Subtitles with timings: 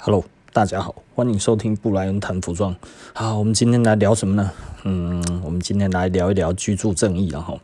[0.00, 2.74] Hello，大家好，欢迎收听布莱恩谈服装。
[3.12, 4.52] 好，我们今天来聊什么呢？
[4.84, 7.58] 嗯，我们今天来聊一聊居住正义，然后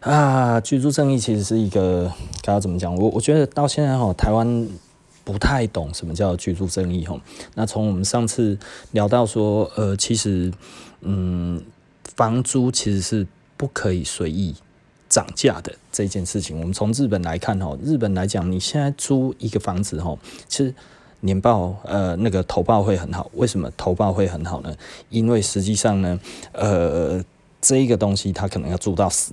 [0.00, 2.10] 啊，居住正义其实是一个
[2.40, 2.96] 该要怎么讲？
[2.96, 4.66] 我我觉得到现在哈，台湾
[5.24, 7.20] 不太懂什么叫居住正义哈。
[7.54, 8.58] 那从我们上次
[8.92, 10.50] 聊到说，呃，其实
[11.02, 11.62] 嗯，
[12.16, 13.26] 房租其实是
[13.58, 14.54] 不可以随意
[15.10, 16.58] 涨价的这件事情。
[16.58, 20.16] 我们从日本来看哈，日本来讲，你现在租一个房子哈，
[20.48, 20.74] 其实。
[21.24, 24.74] 年报呃，那个投报会很好，为什么投报会很好呢？
[25.08, 26.20] 因为实际上呢，
[26.52, 27.24] 呃，
[27.62, 29.32] 这一个东西他可能要住到死，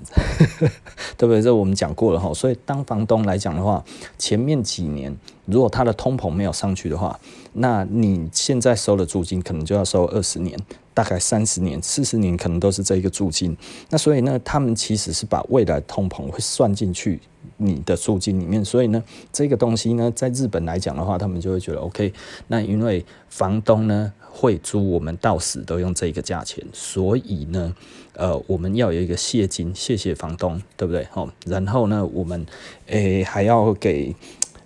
[1.17, 1.41] 对不对？
[1.41, 2.33] 这我们讲过了哈。
[2.33, 3.83] 所以当房东来讲的话，
[4.17, 5.13] 前面几年
[5.45, 7.19] 如果他的通膨没有上去的话，
[7.53, 10.57] 那你现在收的租金可能就要收二十年。
[11.01, 13.57] 大概三十年、四十年可能都是这一个租金，
[13.89, 17.19] 那所以呢，他们其实是把未来通膨会算进去
[17.57, 22.13] 你的租金里面，所以呢，这个东西呢，在日本来讲的话，他们就会觉得 OK。
[22.49, 27.73] 那因为房东呢会租我们到死都用这个价钱，所以呢，
[28.13, 31.03] 呃，我们要有一个谢金，谢谢房东，对不对？
[31.09, 32.45] 好，然后呢，我们
[32.85, 34.15] 诶、还要给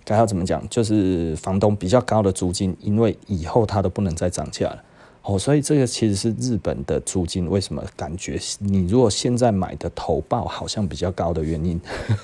[0.04, 4.82] 该要怎么讲，就是房东比较高的租金，因为以后他都不能再涨价了。
[5.26, 11.80] 哦，所以这个其实是日本的租金为什么感觉你如果现在买的投报好像比较高的原因。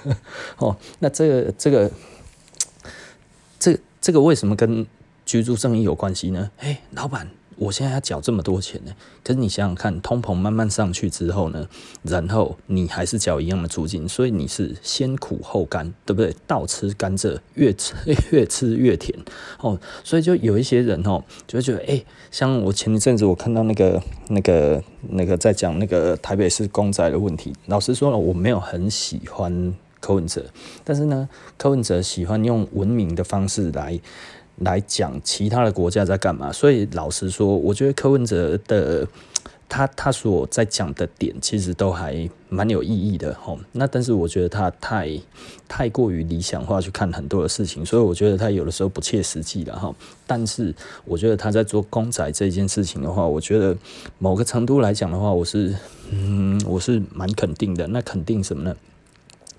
[0.59, 1.91] 哦，那这个这个
[3.59, 4.87] 这这个为什么跟
[5.27, 6.51] 居住正义有关系呢？
[6.59, 7.29] 哎，老板。
[7.57, 11.69] 我现在要缴这么多钱呢，可是你想想看，通膨慢慢上去之后呢，
[12.03, 16.35] 然后你还是缴一样的租金，所以你是先苦后甘，对不对？
[16.47, 17.95] 倒吃甘蔗，越吃
[18.33, 19.19] 越吃越甜
[19.61, 19.79] 哦。
[20.03, 30.47] 所以就有一些人哦，就会觉得，哎、像我前一阵子我看到那个那个那个在讲那个台北市公宅的问题，老实说了，我没有很喜欢柯文哲，
[30.83, 34.01] 但是呢，柯文哲喜欢用文明的方式来。
[34.65, 39.07] 来讲其他的国家在干嘛，所以老实说，我觉得柯文哲的
[39.69, 43.59] 他他所在讲的点其实都还蛮有意义的吼。
[43.73, 45.19] 那但是我觉得他太
[45.67, 49.95] 太过于理想化去看很多的事情，所以我觉得他有的时候不切实际的哈。
[50.27, 50.75] 但是
[51.07, 53.75] 我觉得他在做公仔这件事情的话，我觉得
[54.19, 55.75] 某个程度来讲的话，我是
[56.11, 57.87] 嗯我是蛮肯定的。
[57.87, 58.77] 那肯定什么呢？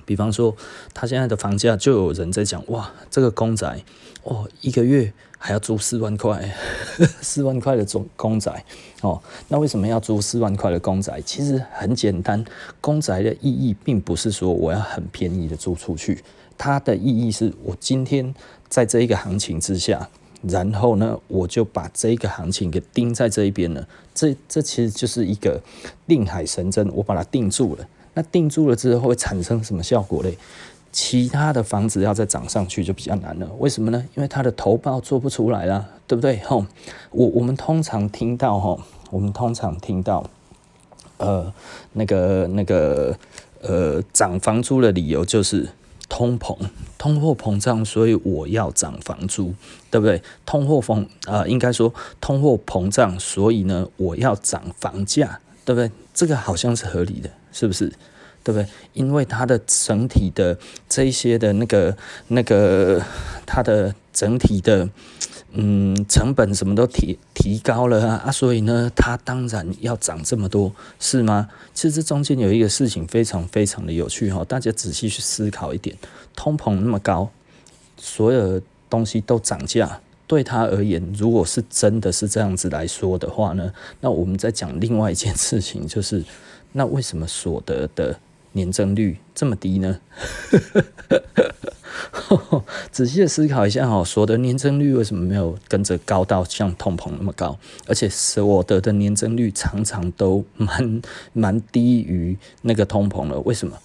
[0.06, 0.54] 比方说，
[0.94, 3.84] 他现在的房价就有人在讲，哇，这个公仔，
[4.24, 6.50] 哦，一个月还要租四万块，
[7.22, 8.50] 四万块的总公仔，
[9.02, 11.22] 哦，那为什么要租四万块的公仔？
[11.26, 12.44] 其实很简单，
[12.80, 16.24] 公仔的意义并不是说我要很便宜的租出去，
[16.58, 18.34] 它的意义是我今天
[18.70, 20.10] 在这一个行情之下，
[20.44, 23.86] 然后呢，我就把这一个行情给盯在这一边了，
[24.16, 25.62] 这这其实就是一个
[26.08, 27.86] 定海神针，我把它定住了。
[28.16, 30.38] 那定住了之后会产生什么效果嘞？
[30.94, 33.50] 其他的房子要再涨上去就比较难了。
[33.58, 34.06] 为什么呢？
[34.16, 36.40] 因为它的投报做不出来了，对不对？
[36.46, 36.66] 吼，
[37.12, 40.30] 我我们通常听到吼，我们通常听到，
[41.18, 41.52] 呃，
[41.94, 43.18] 那个那个
[43.62, 45.68] 呃涨房租的理由就是
[46.08, 46.56] 通膨，
[46.98, 49.54] 通货膨胀，所以我要涨房租，
[49.90, 50.22] 对不对？
[50.46, 55.92] 通货膨呃，应该说通货膨胀，所以呢我要涨房价，对不对？
[56.14, 57.30] 这个好像是合理的。
[57.56, 57.94] 是不是？
[58.44, 58.68] 对不对？
[58.94, 60.58] 因为它的整体的
[60.90, 61.96] 这一些的那个
[62.28, 63.02] 那个，
[63.46, 64.90] 它的整体的
[65.54, 71.48] 嗯成本什么都提提高了啊，啊，所以呢，它当然要涨这么多，是吗？
[71.74, 75.98] 其实中间有一个事情非常非常的有趣哈，大家仔细去思考一点，
[76.36, 77.30] 通膨那么高，
[77.98, 83.72] 所有东西都涨价，对他而言，如果是真的是这样子来说的话呢，
[84.02, 86.26] 那我们再讲另外一件事情就是。
[86.76, 88.20] 那为什么所得的
[88.54, 90.00] 年增率这么低呢？
[92.92, 97.58] 仔细的思考一下哦，所得年增率为什么没有跟着高到像通膨那么高？
[97.88, 101.02] 而且所得的年增率常常都蛮
[101.34, 103.78] 蛮低于那个通膨了，为什么？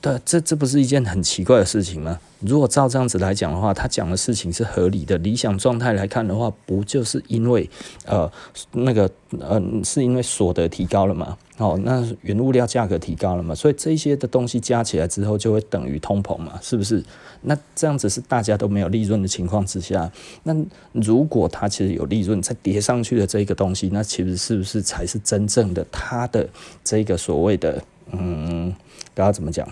[0.00, 2.20] 对，这这不是一件很奇怪的事情吗？
[2.38, 5.18] 如果照这样子来讲的话，他讲的事情是合理的。
[5.18, 7.68] 理想状态来看的话，不就是因为
[8.06, 8.30] 呃
[8.70, 11.36] 那个呃是因为所得提高了嘛？
[11.56, 13.52] 哦，那原物料价格提高了嘛？
[13.56, 16.60] 所以这些的东西加起来之后就会等于通膨嘛？
[16.62, 17.02] 是不是？
[17.42, 20.08] 那这样子是大家都没有利润的情况之下，
[20.44, 20.54] 那
[20.92, 26.48] 如果它其实有利润再叠上去的这个东西，那其实是不是才是真正的它的
[26.84, 27.82] 这个所谓的
[28.12, 28.72] 嗯，
[29.12, 29.68] 大家怎么讲？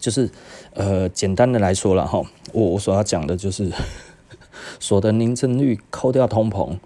[0.00, 0.28] 就是，
[0.74, 2.20] 呃，简单的来说了哈，
[2.52, 3.70] 我我所要讲的就是，
[4.80, 6.78] 所得年增率扣掉通膨，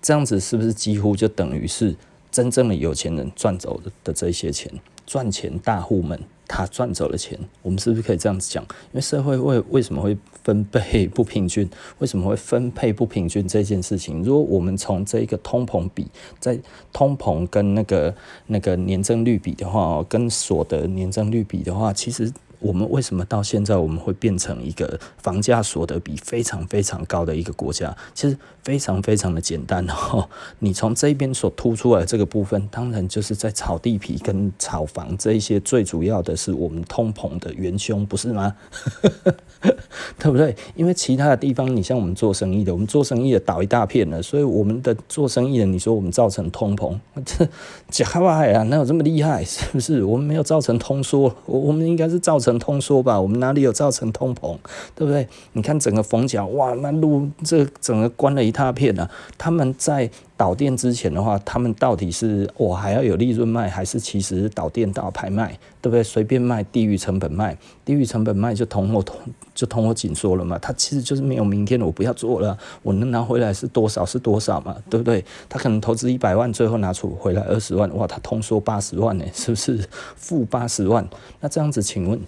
[0.00, 1.96] 这样子是不是几乎就等于是
[2.30, 4.70] 真正的有钱人赚走的的这些钱？
[5.06, 6.20] 赚钱大户们。
[6.46, 8.62] 他赚走了钱，我们是不是可以这样子讲？
[8.64, 11.66] 因为社会为为什么会分配不平均？
[12.00, 14.22] 为什么会分配不平均这件事情？
[14.22, 16.06] 如果我们从这一个通膨比，
[16.38, 16.60] 在
[16.92, 18.14] 通膨跟那个
[18.46, 22.30] 那个年增率比的话，跟所得年增率比的话，其实。
[22.64, 27.94] 我们为什么到现在我们会变成一个房价所得比非常非常高的一个国家？
[28.14, 30.26] 其实非常非常的简单哦。
[30.60, 38.54] 你从这边所突出来的这个部分，当然就是在炒地皮跟炒房这一些，最主要的是我们通膨的元凶，不是吗？
[40.18, 40.56] 对不对？
[40.74, 47.46] 因为其他的地方，你像我们做生意的，我们做生意的倒一大片了，所以我们的做生意的，你说我们造成通膨，这
[47.90, 49.44] 假话呀，哪有这么厉害？
[49.44, 50.02] 是不是？
[50.04, 53.20] 我们没有造成通缩，我我们应该是造成通缩吧？
[53.20, 54.56] 我们哪里有造成通膨？
[54.94, 55.28] 对不对？
[55.52, 60.10] 你看整个逢甲，哇，那路这整个关了一大片啊，他们在。
[60.36, 66.02] 导电之前的话，他们到底是我还要有利润卖，还是其实导电到拍卖，对不对？
[66.02, 69.16] 随便卖，低于成本卖，低于成本卖就通货通
[69.54, 70.58] 就通货紧缩了嘛。
[70.58, 75.24] 他其实就是没有明天了，我不要做了，我能拿回来是多少是多少嘛，对不对？
[75.48, 81.08] 他可能投资一百万，最后拿出回来二十万，哇，他通缩八十万呢，是不是负八十万？
[81.40, 82.20] 那这样子，请问，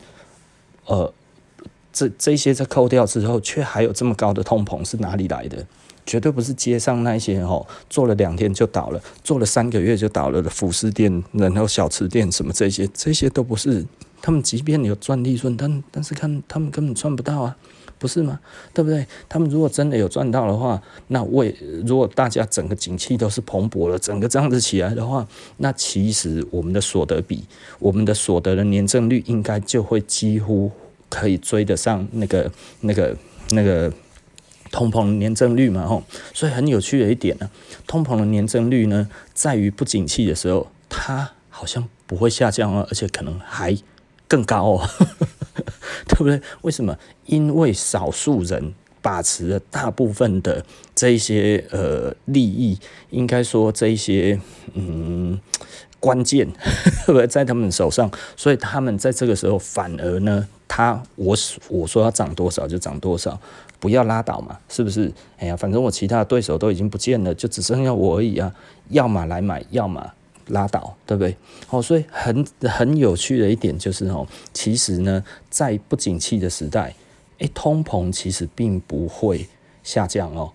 [0.87, 1.12] 呃，
[1.93, 5.67] 这这些在扣掉之后，却还有这么高的通膨是哪里来的？
[6.05, 13.85] 绝对不是街上那些哦，做了两天就倒了，做了三个月就倒了的服饰店，然后小吃店什么这些，这些都不是。
[14.23, 17.56] 他们即便有赚利润，但但是看他们根本赚不到啊，
[17.98, 18.38] 不是吗？
[18.75, 19.06] 对不对？
[19.28, 21.54] 他们如果真的有赚到的话，那为
[21.84, 25.26] 如果大家整个景气都是蓬勃的，整个这样子起来的话，
[25.58, 27.44] 那其实我们的所得比，
[27.78, 30.70] 我们的所得的年增率应该就会几乎
[31.08, 32.50] 可以追得上那个
[32.81, 33.16] 那个
[33.50, 33.93] 那个。
[34.72, 36.02] 通膨年增率嘛，吼，
[36.34, 37.48] 所以很有趣的一点呢，
[37.87, 43.75] 通膨的年增率呢，在于不景气的时候，它好像不会下降哦，而且可能还
[44.26, 44.90] 更高哦，
[46.08, 46.41] 对不对？
[46.62, 46.97] 为什么？
[47.26, 50.64] 因为少数人把持了大部分的
[50.94, 52.79] 这一些呃利益，
[53.11, 54.38] 应该说这一些
[54.75, 55.38] 嗯
[56.00, 56.47] 关键，
[57.06, 57.26] 对不对？
[57.26, 61.37] 在他们手上，所以他们在这个时候反而呢，他我
[61.69, 63.38] 我说要涨多少就涨多少。
[63.79, 65.12] 不要拉倒嘛，是不是？
[65.37, 68.50] 哎呀，反正我其他的对手都已经不见了，就只剩下我而已啊！
[68.88, 70.12] 要么来买，要么
[70.48, 71.37] 拉倒，对不对？
[71.70, 76.94] 哦，所以很很有趣的一点就是哦，其实呢，在不景气的时代，
[77.38, 79.46] 哎，通膨其实并不会
[79.82, 80.52] 下降哦。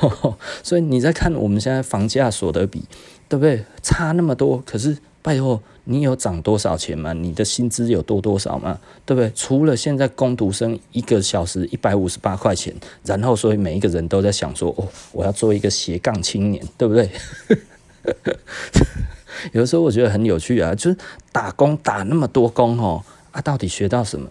[0.62, 2.84] 所以你在看我们现在房价所得比，
[3.28, 3.64] 对不对？
[3.82, 5.62] 差那么多，可是拜托。
[5.88, 7.12] 你有涨多少钱吗？
[7.12, 8.76] 你的薪资有多多少吗？
[9.04, 9.30] 对不对？
[9.36, 12.74] 除了现在工读生一个小时一百五十八块钱，
[13.04, 17.08] 然后所以每一个人都在想说，哦，我要做一个斜杠青年，对不对？
[19.52, 20.96] 有的时候我觉得很有趣啊，就是
[21.32, 24.28] 打工打那么多工哦，啊，到底学到什么？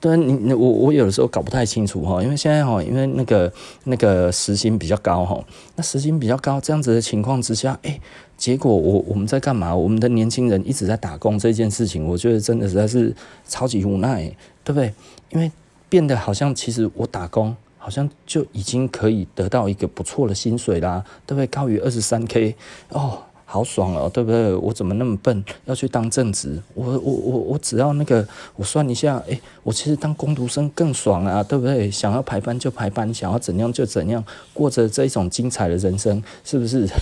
[0.00, 3.50] 对，你我我有的时候搞不太清楚哈，因为现在哈，因为那个
[3.84, 5.42] 那个时薪比较高哈，
[5.76, 7.98] 那时薪比较高这样子的情况之下，哎，
[8.36, 9.74] 结果我我们在干嘛？
[9.74, 13.14] 我们的年轻人一直在打工这件事情，我觉得真的实在是
[13.48, 14.24] 超级无奈，
[14.62, 14.92] 对不对？
[15.30, 15.50] 因为
[15.88, 21.46] 变得好像其实我打工好像就已经可以得到一个不错的薪水啦，对不对？
[21.48, 22.56] 高于二十三 K
[22.88, 23.18] 哦。
[23.46, 24.54] 好爽哦，对不对？
[24.54, 26.60] 我怎么那么笨，要去当正职？
[26.72, 28.26] 我我我我只要那个，
[28.56, 31.90] 我算一下，诶，我其实当工读生更爽啊，对不对？
[31.90, 34.24] 想要排班就排班，想要怎样就怎样，
[34.54, 36.88] 过着这一种精彩的人生，是不是？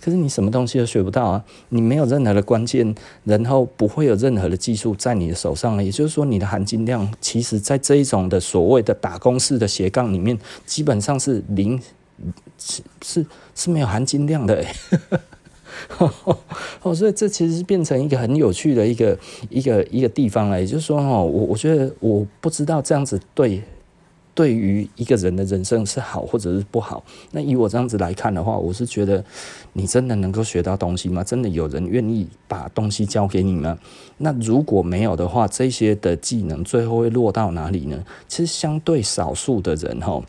[0.00, 11.80] 可是你什么东西都学不到啊，你没有任何的关键，然后不会有任何的技术在你的手上，也就是说，你的含金量，其实在这一种的所谓的打工式的斜杠里面，基本上是零。
[12.58, 14.62] 是是是没有含金量的，
[16.82, 20.60] 哦，所以这其实是变成一个很有趣的一个一个一个地方了。
[20.60, 23.62] 也就是说，哦，我我觉得我不知道这样子对
[24.40, 27.04] 对于一个人的人生是好或者是不好。
[27.32, 29.22] 那以我这样子来看的话，我是觉得
[29.74, 31.22] 你真的能够学到东西吗？
[31.22, 33.78] 真的有人愿意把东西教给你吗？
[34.16, 38.02] 那如果没有的话，这些的技能最后会落到哪里呢？
[38.28, 40.22] 其实相对少数的人，哈。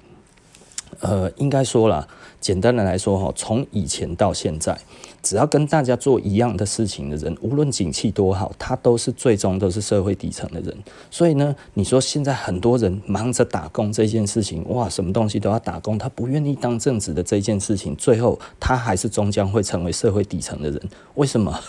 [1.01, 2.07] 呃，应该说了，
[2.39, 4.79] 简单的来说哈，从以前到现在，
[5.23, 10.77] 只要跟大家做一样的事情的人，无论景气多好，他都是最终都是社会底层的人。
[11.09, 20.81] 所以呢，你说现在很多人忙着打工这件事情，哇，什么东西都要打工，他不愿意当正职的这件事情，最后他还是终将会成为社会底层的人。
[21.15, 21.59] 为什么？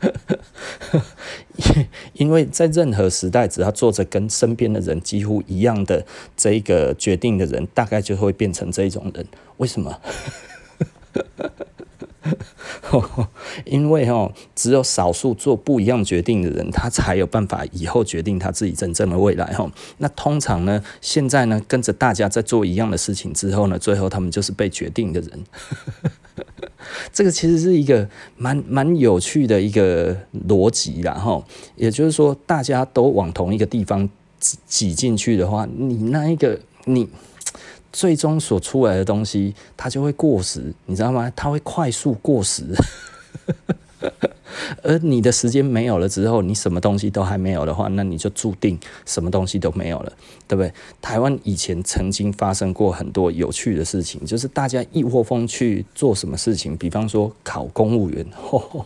[2.14, 6.04] 因为在任何时代，只要做着跟身边的人几乎一样的
[6.36, 9.26] 这一个决定的人，大概就会变成这种人。
[9.56, 10.00] 为什么？
[13.64, 19.70] 因为哦，只有少数做不一样决定的人，他才有办法以后决定他自己真正的未来哦。
[19.98, 25.44] 那通常呢，现在呢，跟着大家在做一样的事情之后呢，最后他们就是被决定的人。
[27.12, 30.16] 这个其实是一个蛮蛮有趣的一个
[30.48, 31.42] 逻辑啦哈。
[31.76, 37.08] 也就是说，大家都往同一个地方挤挤进去的话，你那一个你。
[37.96, 41.32] 最终所出来的东西，它就会过时，你知道吗？
[41.36, 42.64] 它会快速过时。
[44.82, 48.76] 而你的时间没有了之后，你什么东西都还没有的话，那你就注定
[49.06, 50.12] 什么东西都没有了，
[50.46, 50.72] 对不对？
[51.00, 58.24] 台湾以前曾经发生过很多有趣的事情，就是大家一窝蜂去做什么事情，比方说考公务员。
[58.34, 58.84] 呵呵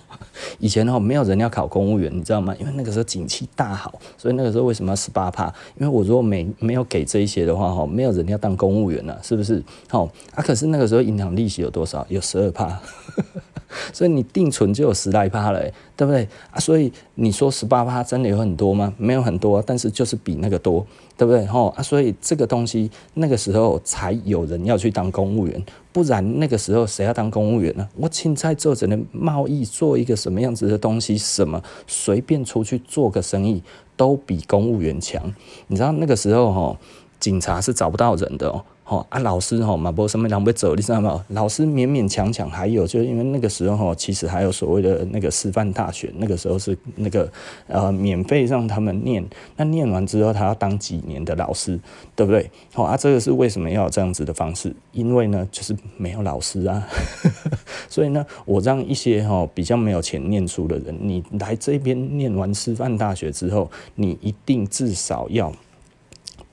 [0.61, 2.55] 以前哦，没有人要考公务员，你知道吗？
[2.61, 5.53] 因为那个时候景气大好，所以那个时候为什么要十八趴？
[5.77, 9.63] 因为我如果没没有给这一些的话，哈，没有人要当公务员了，是不是？
[9.89, 12.07] 好啊，可是那个时候银行利息有多少？
[12.09, 12.81] 有十二趴。
[13.93, 15.63] 所以你定存就有十来趴了，
[15.99, 16.61] 对不对啊？
[16.61, 18.95] 所以你说十八趴真的有很多吗？
[18.97, 20.87] 没有很多，但是就是比那个多，
[21.17, 21.45] 对不对？
[21.47, 21.83] 吼啊！
[21.83, 27.89] 所以这个东西那个时候才有人要去当公务员，不然那个时候谁要当公务员呢？
[27.97, 33.61] 我现在做着的贸易，做一个什么样子的东西，什么随便出去做个生意
[33.97, 35.35] 都比公务员强。
[35.67, 36.77] 你知道那个时候吼，
[37.19, 38.65] 警察是找不到人的哦。
[38.89, 41.23] 哦啊，老师吼嘛，无什么人要走，你知道吗？
[41.29, 47.31] 老师勉勉强强还有，就是因为那个时候吼，其实还有所谓的那个师范大学，那个时候是那个
[47.67, 49.23] 呃免费让他们念，
[49.57, 51.79] 那念完之后他要当几年的老师，
[52.17, 52.51] 对不对？
[52.73, 54.75] 好啊，这个是为什么要有这样子的方式？
[54.93, 56.89] 因为呢，就是没有老师啊，
[57.91, 65.53] 所以呢，我让一些吼比较没有钱念书的人，你来这边念完师范大学之后，你一定至少要。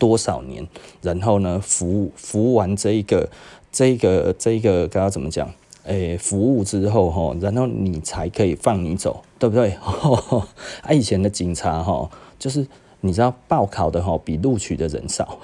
[0.06, 0.68] 多少年？
[1.02, 1.60] 然后呢？
[1.60, 3.28] 服务服务完这一个、
[3.72, 5.52] 这一个、这一个，刚刚怎么讲？
[5.86, 9.72] 诶，服务之后哈，然后你才可以放你走，对不对？
[10.86, 12.08] 啊，以前的警察哈，
[12.38, 12.68] 就是
[13.02, 15.40] 你知道报考的哈，比录取的人少。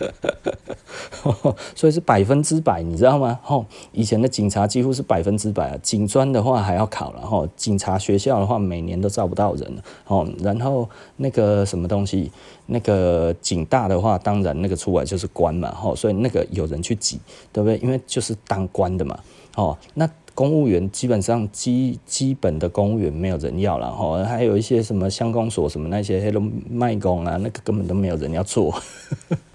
[1.74, 3.38] 所以是百分之百，你知道吗？
[3.42, 9.70] 吼，以前的警察几乎是百分之百啊，警专的话还要考了，吼，警察学校的话每年都招不到人，
[10.04, 12.30] 吼，然后那个什么东西，
[12.66, 17.20] 那个警大的话，当然那个出来就是官嘛，吼，所以那个有人去挤，
[17.52, 17.76] 对不对？
[17.78, 19.18] 因为就是当官的嘛，
[19.56, 28.74] 哦，那公务员基本上基基本的公务员没有人要了，吼，还有一些什么乡公所什么那些黑龙卖工啊，那个根本都没有人要做。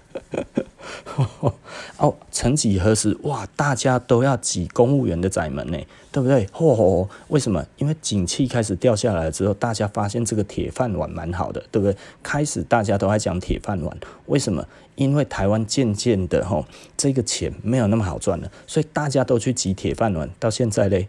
[1.98, 5.78] 哦，曾几何时，哇，大家都要挤公务员的窄门呢，
[6.12, 6.46] 对不对？
[6.46, 7.64] 嚯、哦，为什么？
[7.78, 11.96] 因为景气开始掉下来了之后，大家发现这个铁饭碗蛮好的，对不对？
[12.22, 13.96] 开始大家都在讲铁饭碗，
[14.26, 14.66] 为什么？
[14.96, 16.64] 因为台湾渐渐的吼，
[16.96, 20.30] 这个钱没有那么好赚了，所以大家都去挤铁饭碗。
[20.38, 21.08] 到现在嘞，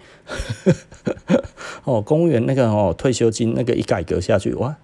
[1.83, 4.75] 哦，公务员那个哦退休金那个一改革下去，哇！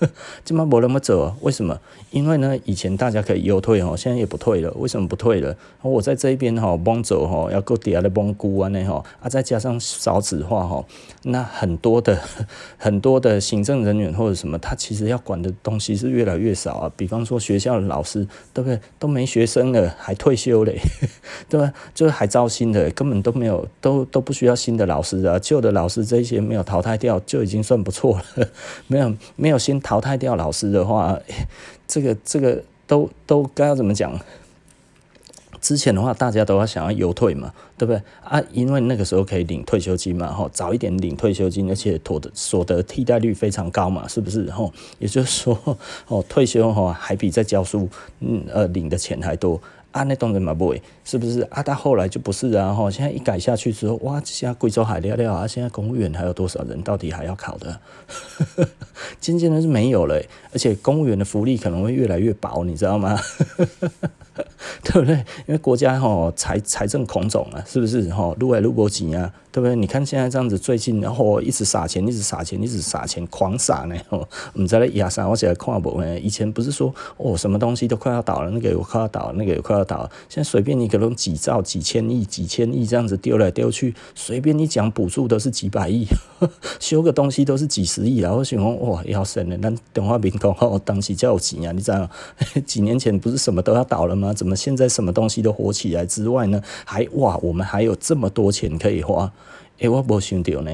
[0.44, 1.78] 这么没那么走，为什么？
[2.10, 4.70] 因为呢，以前大家可以优退哦，现在也不退了。
[4.72, 5.56] 为什么不退了？
[5.82, 10.84] 我在这一边哈，帮走哈，要够底下的帮估啊那哈啊，再加上少子化哈，
[11.26, 12.20] 那很多的
[12.78, 16.92] 很多的行政人员或者什么，他其实要管的东西是越来越少啊。
[16.96, 18.78] 比方说学校的老师，对不对？
[18.98, 20.78] 都没学生了，还退休嘞，
[21.48, 21.72] 对吧？
[21.94, 25.38] 就是还招新的，根本都没有，都都不需要新的老师啊。
[25.38, 28.48] 旧的老师这些没有淘汰掉，就已经算不错了。
[28.86, 29.58] 没 有没有。
[29.64, 31.18] 新淘汰掉老师的话，
[31.88, 34.12] 这个这个都都该要怎么讲？
[35.64, 38.38] 之前的话，大家都要想要优退嘛，对不对啊？
[38.52, 44.50] 因为那个时候可以领退休金嘛，吼，早一点领退休金，而且妥的所得替代率非常高嘛，是不是？
[44.50, 45.58] 吼，也就是说，
[46.08, 47.88] 哦，退休哈还比在教书，
[48.20, 49.58] 嗯呃领的钱还多。
[49.92, 51.62] 啊，那当然嘛不会，是不是啊？
[51.62, 52.90] 到后来就不是啊，哈！
[52.90, 56.82] 现在一改下去之后，哇，现在贵州海料料啊，现在公务员还有多少人？
[56.82, 57.80] 到底还要考的？
[59.20, 60.20] 渐渐的是没有了，
[60.52, 63.16] 而且公务员的福利可能会越来越薄，你知道吗？
[64.82, 65.16] 对不对？
[65.46, 68.02] 因为国家哈财财政恐肿啊，是不是？
[68.12, 69.76] 哈，撸来撸不起啊，对不对？
[69.76, 73.94] 你看现在这样子，最近然后一直撒钱，一直撒钱，一直撒钱，狂撒呢。
[74.10, 75.28] 哦，我们在那压啥？
[75.28, 76.18] 我现在看不呢。
[76.18, 80.10] 以前不是说哦，什么东西都快要倒了，那个有快要倒了，那个有快要倒了。
[80.28, 86.06] 现在随便你可能几兆、几千亿、几千亿这样子丢来丢去，随便你讲补助都是几百亿，
[86.80, 88.18] 修个东西都是几十亿。
[88.18, 92.08] 然后想说哇，要神了，那中华民国哦，当时叫有钱啊，你知道？
[92.66, 94.32] 几年前不是什么都要倒了吗吗？
[94.32, 96.62] 怎么现在什么东西都火起来之外呢？
[96.84, 99.30] 还哇，我们还有这么多钱可以花，
[99.78, 100.70] 诶、我没想到呢。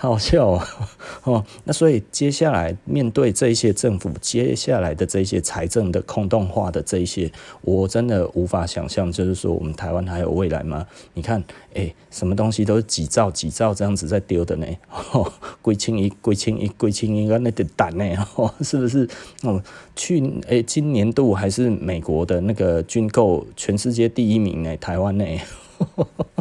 [0.02, 0.62] 好笑哦，
[1.24, 7.30] 哦，那所以接下来面对这些政府接下来的这些财政的空洞化的这一些，
[7.60, 10.86] 我真的无法想象，就是说我们台湾还有未来吗？
[11.12, 14.66] 你看，哎、什么东西都是几兆几兆这样子在丢的呢？
[15.12, 15.30] 哦，
[15.60, 18.26] 归清一归清一归清一个那点蛋呢？
[18.36, 19.06] 哦，是不是？
[19.42, 19.62] 哦，
[19.94, 25.26] 去哎、欸，今年度还是美国的那个军购全世界第一名呢，台湾呢？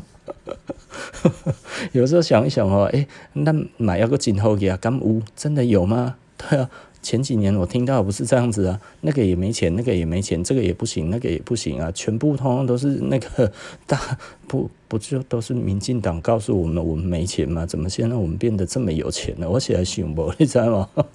[1.93, 6.15] 有时候想一想哦，哎、欸，那买要个锦后给啊，干乌真的有吗？
[6.37, 6.69] 对啊，
[7.01, 13.51] 前几年我听到不是这样子啊，那个也没钱，那个也没钱，这个也不行，那个也不行啊，全部通通都是那个
[13.85, 13.99] 大
[14.47, 17.65] 不不就都是民进党告诉我们我们没钱吗？
[17.65, 19.49] 怎么现在我们变得这么有钱了？
[19.49, 21.05] 我起来想不，你知道吗？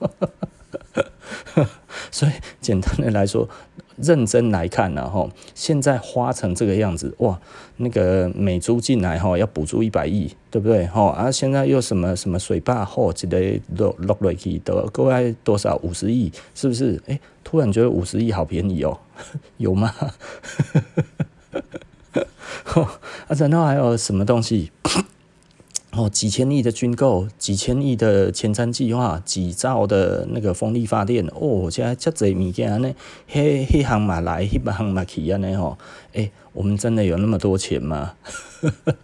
[2.10, 3.48] 所以简单的来说。
[3.96, 7.40] 认真来看呢，哈，现在花成这个样子，哇，
[7.76, 10.84] 那个美猪进来哈，要补助一百亿，对不对？
[10.88, 17.00] 哈，啊，现在又什么什么水坝后这类落落落去的，各位多少五十亿，是不是？
[17.06, 18.98] 哎，突然觉得五十亿好便宜哦，
[19.58, 19.94] 有吗？
[22.74, 24.72] 啊，然后还有什么东西？
[25.96, 32.92] 哦，几千亿的军购，几千亿的前瞻计划，几兆的那个风力发电，哦，现在这侪物件呢，
[33.28, 35.78] 嘿，嘿行嘛来，迄行嘛去啊，呢吼，
[36.12, 38.14] 诶，我们真的有那么多钱吗？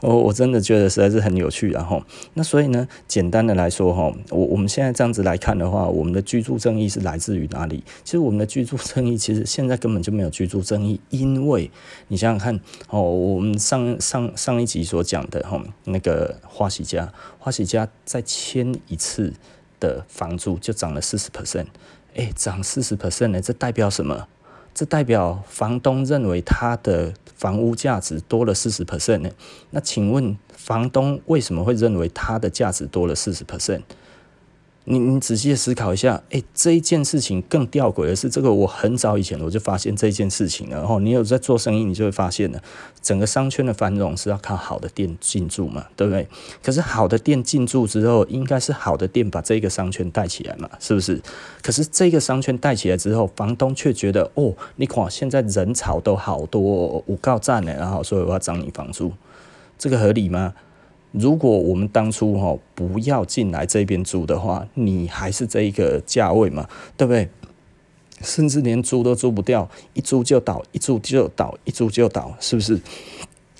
[0.00, 2.02] 我 我真的觉得实在是很有趣，然后
[2.34, 7.82] 那所以呢，简单的来说哈，我我们现在这样子来看的话，我们的居住正义是来自于哪里？
[8.04, 11.70] 其实我们的居住正义其实现在根本就没有居住正义，因为
[12.08, 12.60] 你想想看
[12.90, 19.32] 哦，我们上上上一集所讲的哈，那个花喜家，花喜家再签一次
[19.80, 21.66] 的房租就涨了四十 percent，
[22.14, 24.28] 哎，涨四十 percent 呢，这代表什么？
[24.76, 29.30] 这代表房东认为他的房屋价值多了四十 percent 呢？
[29.70, 33.80] 那请问房东为什么会认为他的价值多了四十 percent？
[34.88, 40.76] 你你仔细思考一下，哎，这一件事情更吊诡的是，这个我很早以前我就发现这件事情了。
[40.76, 42.62] 然后你有在做生意，你就会发现了，
[43.02, 46.28] 整个商圈的繁荣是要靠好的店进驻嘛，对不对？
[46.62, 51.20] 可是好的店进驻之后，应该是好的店把这个商圈带起来嘛，是不是？
[51.60, 59.12] 可是这个商圈带起来之后，房东却觉得，哦，你看现在人潮都好多，五告站呢，然后所以我要涨你房租，
[59.76, 60.54] 这个合理吗？
[61.18, 67.28] 如果我们当初哈不要进来这边租的话，你还是这一个价位嘛，对不对？
[68.20, 72.80] 甚至连租都租不掉，一租就倒，一租就倒，一租就倒，是不是？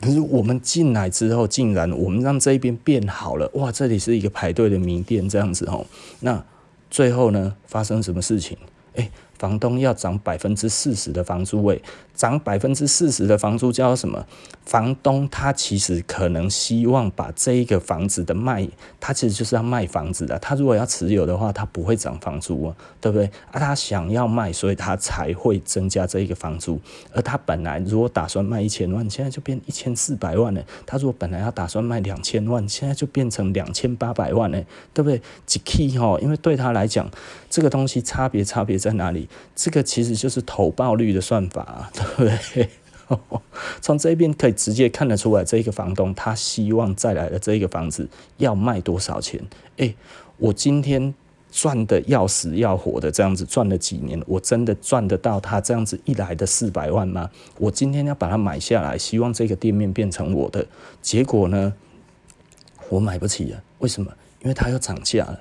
[0.01, 3.73] 可是我们进来之后，竟然我们让这边变好了，哇！
[3.73, 5.87] 这里是一个排队的名店，这样子哦。
[6.21, 6.45] 那
[6.91, 8.57] 最后呢，发生什么事情？
[8.95, 9.11] 哎。
[9.39, 11.83] 房东要涨百分之四十的房租，位
[12.15, 14.27] 涨百分之四十的房租叫什么？
[14.65, 18.67] 房东他其实可能希望把这一个房子的卖，
[18.99, 20.37] 他其实就是要卖房子的。
[20.41, 23.27] 他如果要持有的话，他不会涨房租啊，对不对？
[23.53, 26.81] 啊，他想要卖，所以他才会增加这一个房租。
[27.13, 30.61] 而他本来如果打算卖一千万，现在就变一千四百万了。
[30.85, 34.61] 他如果本来要打算卖两千万，现在就变成两千八百万了，
[34.93, 35.23] 对不对？
[35.45, 36.19] 几 key 哈？
[36.21, 37.09] 因为对他来讲，
[37.49, 39.26] 这个东西差别差别在哪里？
[39.55, 42.69] 这个其实就是投报率的算法， 对不对？
[43.81, 48.09] 从这边可以直接看得出来，这个房东他希望再来的这个房子
[48.39, 49.41] 要卖多少钱？
[49.77, 49.95] 诶，
[50.39, 51.15] 我今天
[51.53, 57.31] 赚的要死要活的这样子赚了几年，我真的赚得到他这样子一来的四百万吗？
[57.59, 60.67] 我今天要把它买下来，希望这个店面变成我的，
[61.01, 61.73] 结果呢，
[62.89, 63.63] 我买不起啊。
[63.79, 64.13] 为什么？
[64.43, 65.41] 因为它要涨价了。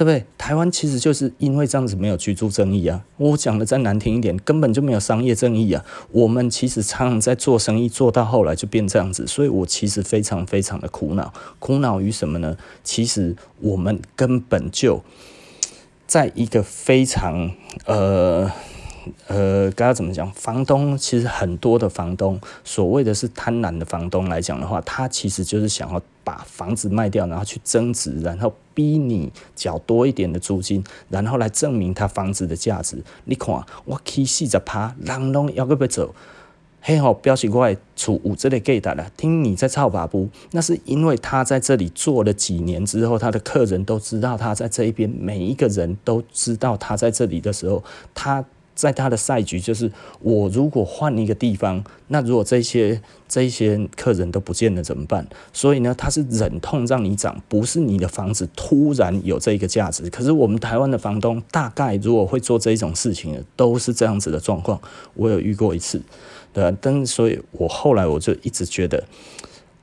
[0.00, 0.24] 对不对？
[0.38, 3.04] 台湾其实就是因为这样子没有居住正义啊！
[3.18, 5.84] 我讲的再难听一点，根本就没有商业正义啊！
[6.10, 11.34] 我们其实常常在做生意，做到后来就变这样子，所以我其实非常非常的苦恼。
[11.58, 12.56] 苦恼于什么呢？
[12.82, 15.02] 其实我们根本就
[16.06, 17.50] 在一个非常
[17.84, 18.50] 呃。
[19.26, 20.30] 呃，该要怎么讲？
[20.32, 33.02] 房东其实很多的房东，所谓的是贪婪的房东来讲的话，他其实就是想要把房子卖掉，然后去增值，然后逼你缴多一点的租金，然后来证明他房子的价值。
[33.24, 36.14] 你看，我起四十趴，人拢要个要走，
[36.80, 39.10] 嘿吼，表示我厝有这个价值了。
[39.16, 40.28] 听你在操把不？
[40.52, 47.82] 那是因为他在这里做了几年之后，他的客人都知道他在这一边，每一个人都知道他在这里的时候，
[48.14, 48.44] 他。
[48.80, 55.26] 在他的赛局，就是我如果换一个地方，那如果这些这些客人都不见了怎么办？
[55.52, 60.08] 所以呢，他是忍痛让你涨，不是你的房子突然有这个价值。
[60.08, 64.80] 可是我们台湾的房东大概如果会做这种事情的，都是这样子的状况。
[65.12, 66.00] 我有遇过一次，
[66.54, 66.74] 对吧？
[66.80, 69.04] 但所以我后来我就一直觉得，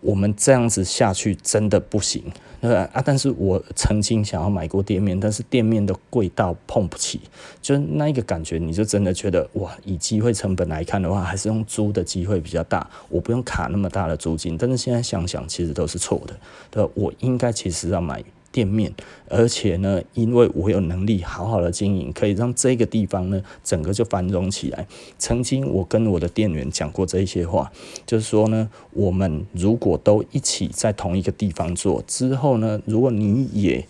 [0.02, 2.24] 我们这样子下去真的不行，
[2.62, 2.90] 对吧？
[2.94, 7.22] 啊，但是我曾经想要买过店面，但是店面的贵到碰不起，
[7.62, 14.58] 就是那一个感觉，你就真的觉得哇，以机会成本来看的话，还是用租的机会比较大，我不用卡那么大的租金。
[14.58, 16.36] 但是现在想想，其实都是错的，
[16.70, 16.90] 对？
[16.94, 18.24] 我应该其实要买。
[18.58, 18.92] 店面，
[19.30, 24.88] 而且呢，因为我有能力好好的经营，可以让这个地方呢，整个就繁荣起来。
[25.20, 27.72] 曾经我跟我的店员讲过这些话，
[28.08, 33.86] 就是说呢，我们如果都一起在同一个地方做，之后呢，如果你也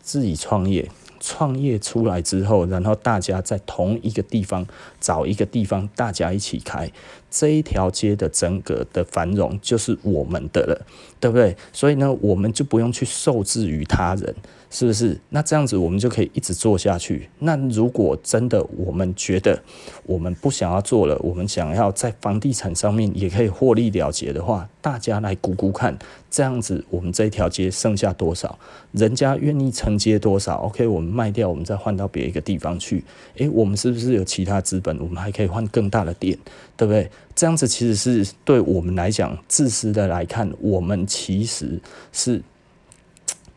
[0.00, 0.88] 自己创业。
[1.24, 4.66] 创业出来之后，然后大家在同一个地方
[5.00, 6.90] 找一个地方，大家一起开
[7.32, 10.86] 这一条街的整个的繁荣就是我们的了，
[11.18, 11.56] 对不对？
[11.72, 14.34] 所以呢，我们就不用去受制于他人。
[14.74, 15.20] 是不是？
[15.28, 17.28] 那这样子我们就可以一直做下去。
[17.40, 19.62] 那如果真的我们觉得
[20.06, 25.98] 我们不想要做了，我们想要在房地产上面也可以获利了结的话，大家来估估看，
[26.30, 28.58] 这样子我们这一条街剩下多少？
[28.92, 33.04] 人家愿意承接多少？OK，我们卖掉，我们再换到别一个地方去。
[33.36, 34.98] 诶，我们是不是有其他资本？
[35.00, 36.38] 我们还可以换更大的店，
[36.78, 37.10] 对不对？
[37.34, 41.80] 这样子其实是对我们来讲，自私的来看，我们其实
[42.12, 42.42] 是。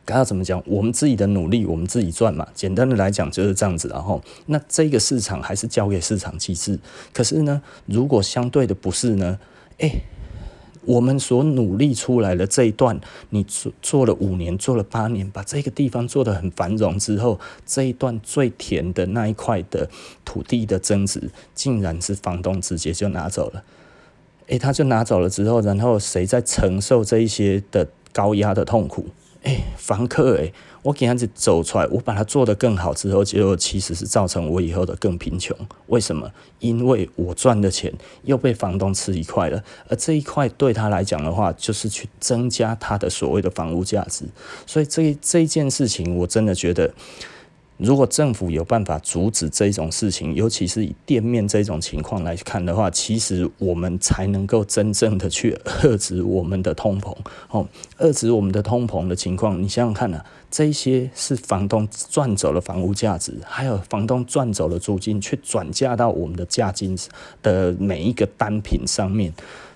[0.08, 0.62] 该要怎么讲？
[0.68, 2.48] 我们自己的努力，我们自己赚嘛。
[2.54, 3.88] 简单的来讲就是这样子。
[3.88, 6.78] 然后，那这个市场还是交给市场机制。
[7.12, 9.40] 可是呢，如果相对的不是呢？
[9.80, 10.04] 诶，
[10.86, 19.89] 我们所努力出来的这一段，你做做了五年，做了八年，把这个地方做得很繁荣之后，这一段最甜的那一块的
[20.24, 23.63] 土地的增值，竟然是房东直接就拿走了。
[24.48, 29.08] 诶，他就拿走了之后，然后谁在承受这一些的高压的痛苦？
[29.43, 30.54] 诶、房客诶、
[30.86, 35.58] 我给他子走出来，我把它做得更好之后，结果其实是造成我以后的更贫穷。
[35.88, 36.32] 为什么？
[36.60, 37.91] 因为我赚的钱
[38.24, 44.26] 又被房东吃一块了，而这一块对他来讲的话，就是去增加他的所谓的房屋价值。
[44.67, 46.93] 所以这这一件事情，我真的觉得。
[47.78, 57.13] 如果政府有办法阻止这种事情，尤其是以店面这种情况来看的话，其实我们才能够真正的去遏制我们的通膨。
[57.50, 57.67] 哦，
[58.00, 66.98] 遏制我们的通膨的情况，你想想看呐、啊，这些是房东赚走了房屋价值，还有房东赚走了租金，却转嫁到我们的价金
[67.44, 69.34] 的每一个单品上面，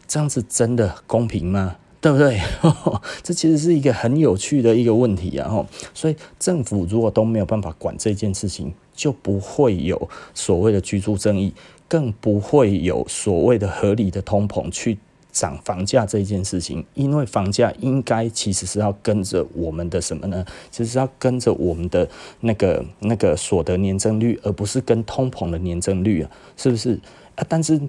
[0.08, 1.76] 这样子真的公平吗？
[2.00, 2.40] 对不对？
[3.22, 5.68] 这其实是一个很有趣的一个问题啊！
[5.94, 11.54] 所以政府如果都没有办法管这件事情，就不会有所谓的居住正义，
[11.90, 14.98] 更不会有所谓的合理的通膨去
[15.32, 16.86] 涨房价这件事情。
[16.94, 20.46] 因为房价应该其实是要跟着我们的什么呢？
[20.72, 22.08] 其实要跟着我们的
[22.42, 27.00] 那个那个所得年增率，而不是跟通膨的年增率啊，是不是？
[27.36, 27.80] 啊，但是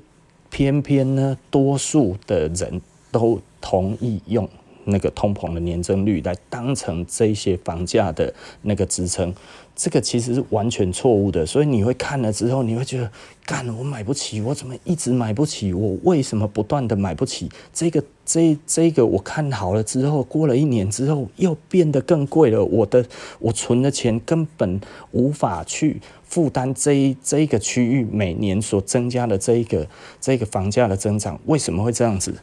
[0.49, 4.49] 偏偏呢，多数的人都同意用
[4.91, 9.35] 那个通膨的年增率来当成这些房价的那个支撑，
[9.75, 11.47] 这个其实是完全错误的。
[11.47, 13.11] 所以你会看了之后，你会觉得，
[13.47, 15.73] 干，我买不起，我怎么一直买不起？
[15.73, 17.49] 我为什么不断的买不起？
[17.73, 22.65] 这个这这个我看好了之后，过了一年之后又变得更贵了。
[22.65, 23.05] 我的
[23.39, 24.81] 我存的钱根本
[25.13, 29.87] 无法去负担这一这一个区域每年所增加的这一个
[30.21, 31.39] 这个房价的增长。
[31.47, 32.35] 为什么会这样子？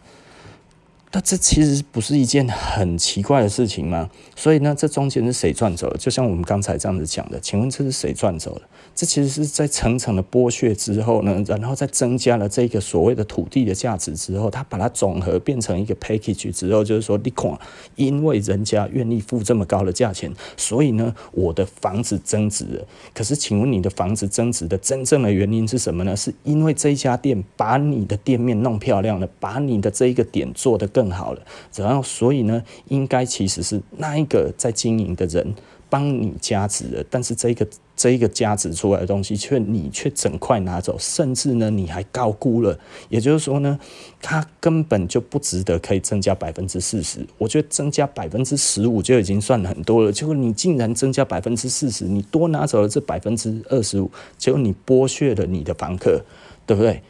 [1.17, 4.08] 那这其实不是一件很奇怪的事情吗？
[4.36, 5.97] 所以呢，这中间是谁赚走了？
[5.97, 8.62] 就像我们刚才这样子讲的，请问这是谁赚走了？
[8.93, 17.51] 这其实是在层层的剥削之后呢，然后再增加了这个所谓的土地的价值之后，他把它总和变成一个 package 之后，就是说，你看，
[17.95, 22.86] 因为人家愿意付这么高的价钱，所以呢，我的房子增值了。
[23.15, 26.15] 可是，请问你的房子增值的真正的原因是什么呢？
[26.15, 31.41] 是因为这家店把你的店面弄漂亮了，把你的这一个点做得更好了，
[31.75, 35.53] 然后，所以呢，应该其实是那一个在经营的人。
[35.89, 37.65] 帮你加值了，但是这个
[37.95, 43.79] 这一个加值出来的东西，却你却整块拿走，甚至呢你还高估了，也就是说呢，
[44.21, 47.25] 它根本就不值得可以增加百分之四十。
[47.37, 56.25] 我觉得增加百分之十五就已经算很多了，结果你竟然增加百分之四十，你多拿走了这百分之二十五，结果你剥削了你的房客，
[56.65, 57.01] 对不对？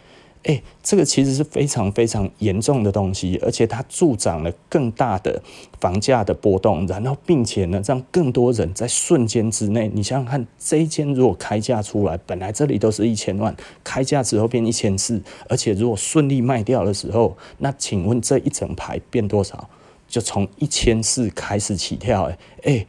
[0.43, 5.41] 诶、这个其实是非常非常严重的东西，而且它助长了更大的
[5.80, 19.69] 房价的波动，然后并且呢，让更多人在瞬间之内，你想想看，这一间如果开价出来，本来这里都是一千万，开价之后变一千四，而且如果顺利卖掉的时候，那请问这一整排变多少？
[20.08, 22.88] 就从一千四开始起跳，诶诶，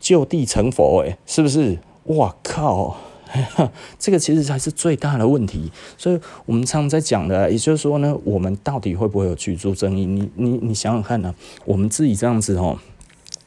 [0.00, 1.78] 就地成佛，诶，是不是？
[2.06, 2.96] 哇靠！
[3.98, 5.70] 这个其实才是最大的问题。
[5.96, 10.04] 所以我们常常在讲的，也就是说呢，我们到底会不会有居住正义？
[10.06, 11.34] 你你你想想看呢、啊？
[11.64, 12.78] 我们自己这样子哦，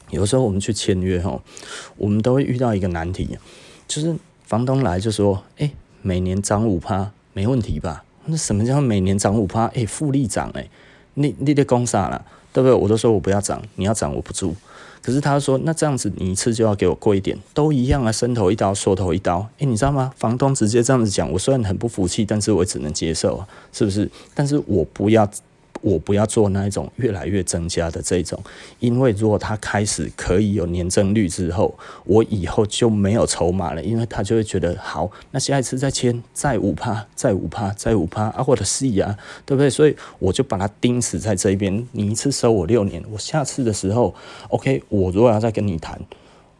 [0.09, 1.41] 有时候我们去签约哦，
[1.97, 3.37] 我们都会遇到一个难题，
[3.87, 4.15] 就是
[4.45, 8.03] 房东来就说，哎，每年涨五趴，没问题吧？
[8.25, 9.65] 那什么叫每年涨五趴？
[9.75, 10.69] 哎，复利涨哎，
[11.15, 12.25] 你你得讲啥了？
[12.53, 12.73] 对不对？
[12.73, 14.55] 我都说我不要涨，你要涨我不住。
[15.03, 19.45] 可是他说，那这样子你一次就要给我贵一点，都一样啊，伸头一刀，缩头一刀。
[19.57, 20.13] 诶，你知道吗？
[20.17, 24.09] 房东直接这样子讲，我虽然很不服气，但是我只能接受，是不是？
[24.33, 25.29] 但是我不要。
[25.81, 28.41] 我不要做那一种越来越增加的这种，
[28.79, 39.69] 因为如果他开始可以有年增率之后，我以后就没有筹码了，因为他就会觉得好，那下一次再签再五趴，再五趴，再五趴啊，或者是啊，对不对？
[39.69, 44.15] 所以我就把它钉死在这边，你一次收我六年，我下次的时候
[44.49, 45.99] ，OK，我如果要再跟你谈，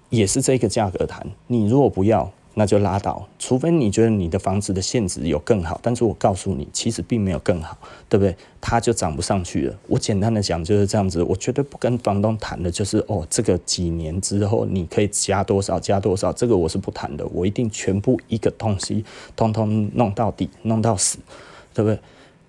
[0.10, 2.32] 也是这个价格谈，你如果不要。
[2.56, 8.36] 那就拉倒，除非你觉得你的房子的现值有更好，但是我告诉你，其实并没有更好，对不对？
[8.62, 9.76] 它就涨不上去了。
[9.88, 19.04] 我简单的讲就是这样子，我绝对不跟房东谈的，就是哦，这个几年之后你可以加多少，加多少，这个我是不谈的，我一定全部一个东西
[19.36, 21.18] 通通弄到底，弄到死，
[21.74, 22.00] 对不对？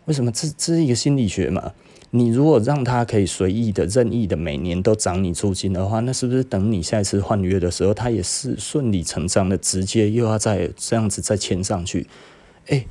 [0.04, 0.30] 为什么？
[0.30, 1.72] 这这是一个心理学嘛。
[2.16, 12.06] 你如果让他可以随意的、任意的每年都涨你租金的话，那是不是等你下一次换约的时候，他也是顺理成章的直接又要再这样子再签上去？
[12.68, 12.86] 哎，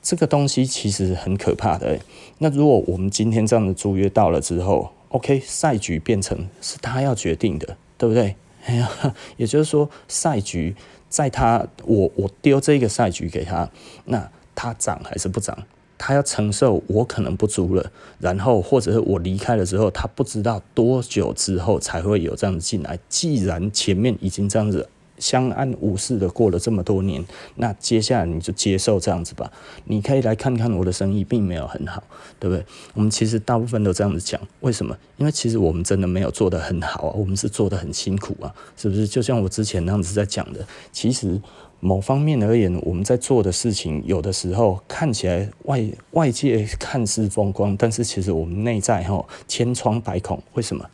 [0.00, 1.98] 这个东西其实很可怕的。
[2.38, 8.36] 那如果我们今天这样的租约到了之后，OK，赛局变成是他要决定的，对不对？
[8.66, 8.88] 哎呀，
[9.36, 10.76] 也就是说，赛局
[11.08, 13.68] 在他我我丢这个赛局给他，
[14.04, 15.58] 那他涨还是不涨？
[16.02, 22.98] 他要承受我可能不租了，然后或者是我离开了之后，他不知道多久之后才会有这样子进来。
[23.10, 27.22] 既然前面已经这样子相安无事的过了这么多年，
[27.56, 29.52] 那接下来你就接受这样子吧。
[29.84, 32.02] 你可以来看看我的生意并没有很好，
[32.38, 32.64] 对不对？
[32.94, 34.96] 我们其实大部分都这样子讲，为什么？
[35.18, 39.06] 因为其实我们真的没有做得很好啊，我们是做得很辛苦啊，是不是？
[39.06, 41.38] 就像我之前那样子在讲的，其实。
[41.80, 50.42] 某方面而言，我们在做的事情，有的时候看起来外外界看似风光，但是其实我们内在哈千疮百孔。
[50.52, 50.84] 为什么？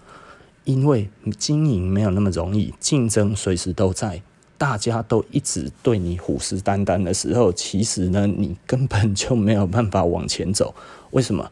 [0.65, 4.23] 因为经营没有那么容易，竞争随时都在，
[4.57, 10.75] 大家都一直对你虎视眈眈的时候，其实呢，你根本就没有办法往前走。
[11.11, 11.51] 为什么？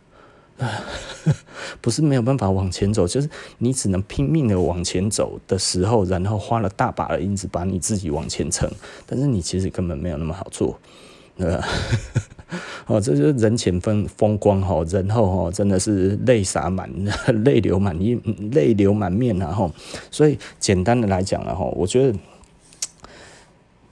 [0.59, 0.85] 啊
[1.81, 8.71] 不是没有办法往前走，就是你只能拼命的往前走的时候，然后花了大把的银子把你自己往前撑，
[9.07, 10.79] 但是你其实根本没有那么好做，
[11.37, 11.67] 对吧？
[12.87, 16.89] 哦，这就是人前风风光哈，人后哈真的是泪洒满，
[17.45, 18.21] 泪流满面，
[18.53, 19.71] 泪流满面然后，
[20.11, 22.19] 所以简单的来讲了哈，我觉得。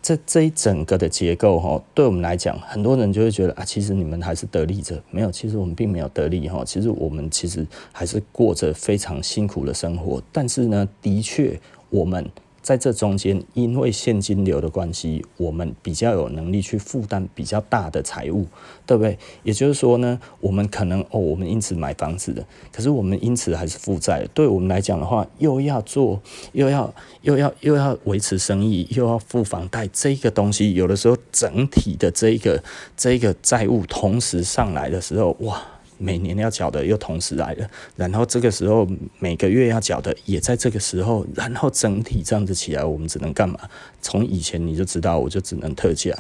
[0.03, 12.29] 这这一整个的结构哈，对我们来讲，很多人就会觉得啊，其实你们还是得利者，没有，其实我们并没有得利哈，其实我们其实还是过着非常辛苦的生活，但是呢，的确我们。
[12.63, 18.47] 在这中间，因为现金流的关系，我们比较有能力去负担比较大的财务，
[18.87, 19.19] 对不对？
[19.43, 24.25] 也就是说呢，我们可能哦，我们因此买房子的，可是我们因此还是负债。
[24.33, 26.23] 对我们来讲的话，又要做，
[26.53, 32.63] 又要又要又要维持生意，又要付房贷，这个东西有的时候整体的这个
[32.97, 35.61] 这个债务同时上来的时候，哇！
[36.03, 38.85] 每年要缴的又同时来了，然后这个时候
[39.21, 43.57] 每个月要缴的也在这个时候，然后整体这样子起来，我们只能干嘛？
[44.01, 46.13] 从以前你就知道，我就只能特价，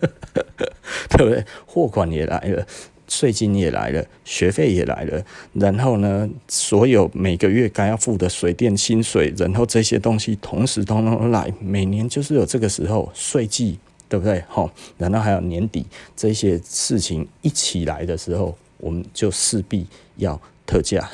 [1.16, 1.42] 对不对？
[1.64, 2.66] 货款也来了，
[3.08, 13.78] 税金也来了，学费也来了，然后呢，所有每个月该要付的水电薪水，然后这些东西同时通通来，每年就是有这个时候税季，
[14.10, 14.44] 对不对？
[14.46, 18.54] 好，然后还有年底这些事情一起来的时候。
[18.84, 21.08] 我们就势必要特价，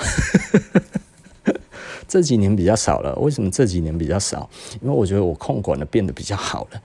[2.09, 3.15] 这几年比较少了。
[3.21, 4.51] 为什么这几年比较少？
[4.83, 6.83] 因为我觉得我控管的变得比较好了。